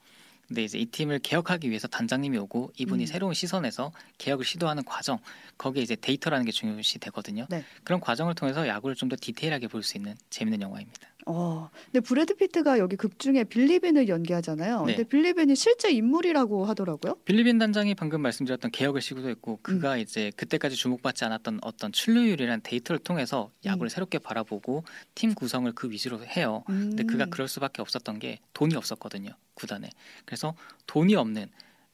근데 0.48 0.63
이제 0.63 0.79
이 0.79 0.88
팀을 0.88 1.19
개혁하기 1.19 1.69
위해서 1.69 1.88
단장님이 1.88 2.38
오고 2.39 2.71
이분이 2.75 3.03
음. 3.03 3.05
새로운 3.05 3.33
시선에서 3.36 3.91
개혁을 4.17 4.45
시도하는 4.45 4.83
과정 4.83 5.19
거기에 5.59 5.83
이제 5.83 5.95
데이터라는 5.95 6.43
게 6.45 6.51
중요시 6.51 6.98
되거든요. 7.00 7.45
네. 7.50 7.63
그런 7.83 8.00
과정을 8.00 8.33
통해서 8.36 8.67
야구를 8.67 8.95
좀 8.95 9.09
더 9.09 9.15
디테일하게 9.19 9.67
볼 9.67 9.83
수 9.83 9.98
있는 9.98 10.15
재밌는 10.31 10.62
영화입니다. 10.62 11.07
어, 11.31 11.69
근데 11.86 12.00
브래드 12.00 12.36
피트가 12.36 12.79
여기 12.79 12.95
극 12.95 13.19
중에 13.19 13.43
빌리빈을 13.43 14.07
연기하잖아요. 14.07 14.86
네. 14.86 14.95
근데 14.95 15.07
빌리빈이 15.07 15.55
실제 15.55 15.91
인물이라고 15.91 16.65
하더라고요. 16.65 17.15
빌리빈 17.25 17.59
단장이 17.59 17.93
방금 17.93 18.21
말씀드렸던 18.21 18.71
개혁을 18.71 19.00
시도했고 19.00 19.59
그가 19.62 19.93
음. 19.93 20.00
이제 20.00 20.31
그때까지 20.36 20.75
주목받지 20.75 21.25
않았던 21.25 21.59
어떤 21.62 21.91
출루율이라는 21.91 22.62
데이터를 22.63 22.98
통해서 22.98 23.51
야구를 23.63 23.88
음. 23.88 23.89
새롭게 23.89 24.17
바라보고 24.17 24.83
팀 25.13 25.36
구성을 25.36 25.71
그 25.74 25.91
위주로 25.91 26.19
해요. 26.25 26.63
근데 26.65 27.03
음. 27.03 27.07
그가 27.07 27.27
그럴 27.27 27.48
수밖에 27.48 27.83
없었던 27.83 28.17
게 28.17 28.39
돈이 28.53 28.75
없었거든요 28.75 29.29
구단에 29.53 29.89
그래서 30.25 30.55
돈이 30.88 31.15
없는 31.15 31.48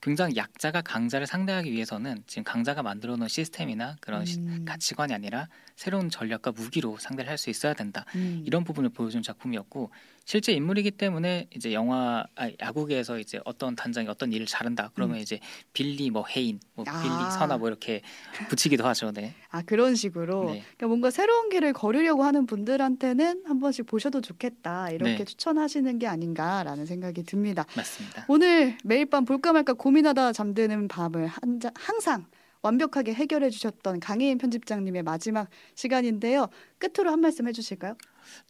굉장히 0.06 0.36
약자가 0.36 0.82
강자를 0.84 1.26
상대하기 1.26 1.72
위해서는 1.72 2.22
지금 2.28 2.44
강자가 2.44 2.84
만들어 2.84 3.16
놓은 3.16 3.28
시스템이나 3.28 3.96
그런 4.02 4.24
시- 4.24 4.38
음. 4.38 4.64
가치관이 4.64 5.12
아니라 5.16 5.48
새로운 5.76 6.12
전략과 6.12 6.52
무기로 6.52 6.98
상대를 7.00 7.28
할 7.32 7.40
수 7.40 7.50
있어야 7.50 7.74
된다 7.74 8.06
음. 8.16 8.44
이런 8.46 8.64
부분을 8.64 8.90
보여준 8.92 9.24
작품이었고 9.24 9.90
실제 10.28 10.52
인물이기 10.54 10.90
때문에 10.92 11.48
이제 11.56 11.72
영화 11.72 12.26
아, 12.36 12.50
야구계에서 12.60 13.20
이제 13.20 13.40
어떤 13.46 13.76
단장이 13.76 14.08
어떤 14.08 14.34
일을 14.34 14.48
잘한다 14.48 14.90
그러면 14.96 15.18
음. 15.18 15.22
이제 15.22 15.40
빌리 15.72 16.10
뭐 16.10 16.26
해인 16.36 16.60
뭐 16.74 16.84
아. 16.88 17.02
빌리 17.02 17.32
선아 17.38 17.58
뭐 17.60 17.68
이렇게 17.68 18.02
붙이기도 18.50 18.86
하죠. 18.88 19.12
네. 19.12 19.36
아 19.52 19.62
그런 19.62 19.94
식으로 19.94 20.46
네. 20.46 20.64
그러니까 20.78 20.88
뭔가 20.88 21.12
새로운 21.12 21.50
길을 21.50 21.74
걸으려고 21.74 22.24
하는 22.24 22.48
분들한테는 22.48 23.44
한 23.46 23.60
번씩 23.60 23.86
보셔도 23.86 24.20
좋겠다 24.20 24.90
이렇게 24.90 25.18
네. 25.18 25.26
추천하시는 25.26 26.00
게 26.00 26.08
아닌가라는 26.08 26.88
생각이 26.88 27.22
듭니다. 27.24 27.66
맞습니다. 27.78 28.26
오늘 28.28 28.78
매일 28.84 29.06
밤 29.06 29.26
볼까 29.26 29.54
말까 29.54 29.74
고민하다 29.74 30.34
잠드는 30.34 30.88
밤을 30.88 31.28
한 31.28 31.60
자- 31.60 31.72
항상 31.76 32.26
완벽하게 32.70 33.14
해결해 33.14 33.52
주셨던 33.52 34.00
강혜인 34.00 34.40
편집장님의 34.40 35.04
마지막 35.04 35.50
시간인데요. 35.76 36.48
끝으로 36.80 37.12
한 37.12 37.22
말씀 37.22 37.48
해주실까요? 37.48 37.96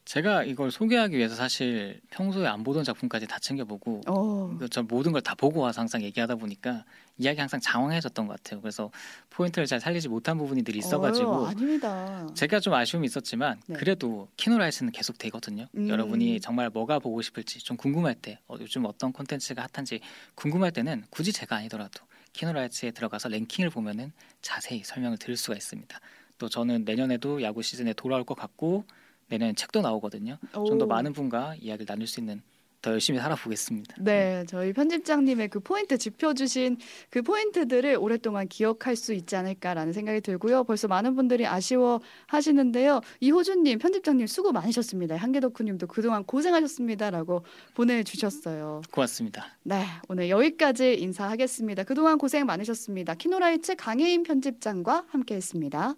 제가 0.05 0.45
이걸 0.45 0.72
소개하기 0.72 1.17
위해서 1.17 1.36
사실 1.36 2.00
평소에 2.10 2.48
안 2.48 2.63
보던 2.63 2.86
작품까지 2.86 3.27
다 3.27 3.39
챙겨보고 3.39 4.01
어, 4.07 4.55
그저 4.57 4.84
모든 4.84 5.12
걸 5.12 5.19
다 5.22 5.36
보고 5.36 5.60
와서 5.60 5.81
항상 5.81 6.01
얘기하다 6.01 6.36
보니까 6.36 6.86
이야기 7.17 7.39
항상 7.41 7.60
장황해졌던 7.60 8.27
것 8.27 8.41
같아요. 8.41 8.62
그래서 8.62 8.89
포인트를 9.31 9.65
잘 9.65 9.81
살리지 9.81 10.07
못한 10.07 10.38
부분들이 10.38 10.77
있어가지고 10.79 11.29
어휴, 11.31 11.48
아닙니다. 11.48 12.25
제가 12.36 12.62
좀 12.62 12.74
아쉬움이 12.74 13.05
있었지만 13.07 13.60
네. 13.67 13.75
그래도 13.75 14.29
키노라이스는 14.38 14.93
계속 14.93 15.17
되거든요. 15.17 15.67
음. 15.75 15.89
여러분이 15.89 16.39
정말 16.39 16.69
뭐가 16.69 17.00
보고 17.00 17.22
싶을지 17.22 17.60
좀 17.60 17.75
궁금할 17.75 18.15
때 18.15 18.39
어, 18.48 18.55
요즘 18.62 18.86
어떤 18.86 19.12
콘텐츠가 19.12 19.67
핫한지 19.74 20.00
궁금할 20.36 20.72
때는 20.72 21.03
굳이 21.10 21.34
제가 21.34 21.57
아니더라도 21.57 22.01
키노라이츠에 22.36 22.92
들어가서 22.92 23.30
랭킹을 23.30 23.70
보면은 23.70 24.12
자세히 24.42 24.84
설명을 24.84 25.18
드릴 25.18 25.38
수가 25.38 25.56
있습니다. 25.56 26.00
또 26.38 26.50
저는 26.50 26.84
내년에도 26.84 27.42
야구 27.42 27.62
시즌에 27.62 27.94
돌아올 27.94 28.24
것 28.25 28.36
같고 28.36 28.86
내년 29.27 29.56
책도 29.56 29.82
나오거든요. 29.82 30.38
좀더 30.51 30.86
오. 30.86 30.88
많은 30.88 31.13
분과 31.13 31.56
이야기를 31.56 31.86
나눌 31.86 32.08
수 32.08 32.20
있는 32.20 32.42
더 32.86 32.92
열심히 32.92 33.20
살아보겠습니다. 33.20 33.96
네, 34.00 34.44
저희 34.48 34.72
편집장님의 34.72 35.48
그 35.48 35.60
포인트 35.60 35.98
짚어주신 35.98 36.77
그 37.10 37.24
포인트들을 37.24 37.98
오랫동안 38.00 38.48
기억할 38.48 38.96
수 38.96 39.13
있지 39.13 39.36
않을까라는 39.36 39.92
생각이 39.92 40.22
들고요. 40.22 40.65
벌써 40.65 40.88
많은 40.88 41.15
분들이 41.15 41.48
아쉬워 41.48 42.00
하시는데요. 42.27 43.01
이호준님, 43.22 43.80
편집장님 43.80 44.27
수고 44.27 44.51
많으셨습니다. 44.51 45.15
한계덕후님도 45.15 45.88
그동안 45.88 46.24
고생하셨습니다라고 46.25 47.44
보내주셨어요. 47.74 48.84
고맙습니다. 48.92 49.48
네, 49.63 49.84
오늘 50.08 50.30
여기까지 50.30 50.94
인사하겠습니다. 50.94 51.86
그동안 51.86 52.20
고생 52.20 52.46
많으셨습니다. 52.46 53.15
키노라이츠 53.15 53.77
강혜인 53.77 54.22
편집장과 54.22 55.06
함께했습니다. 55.08 55.96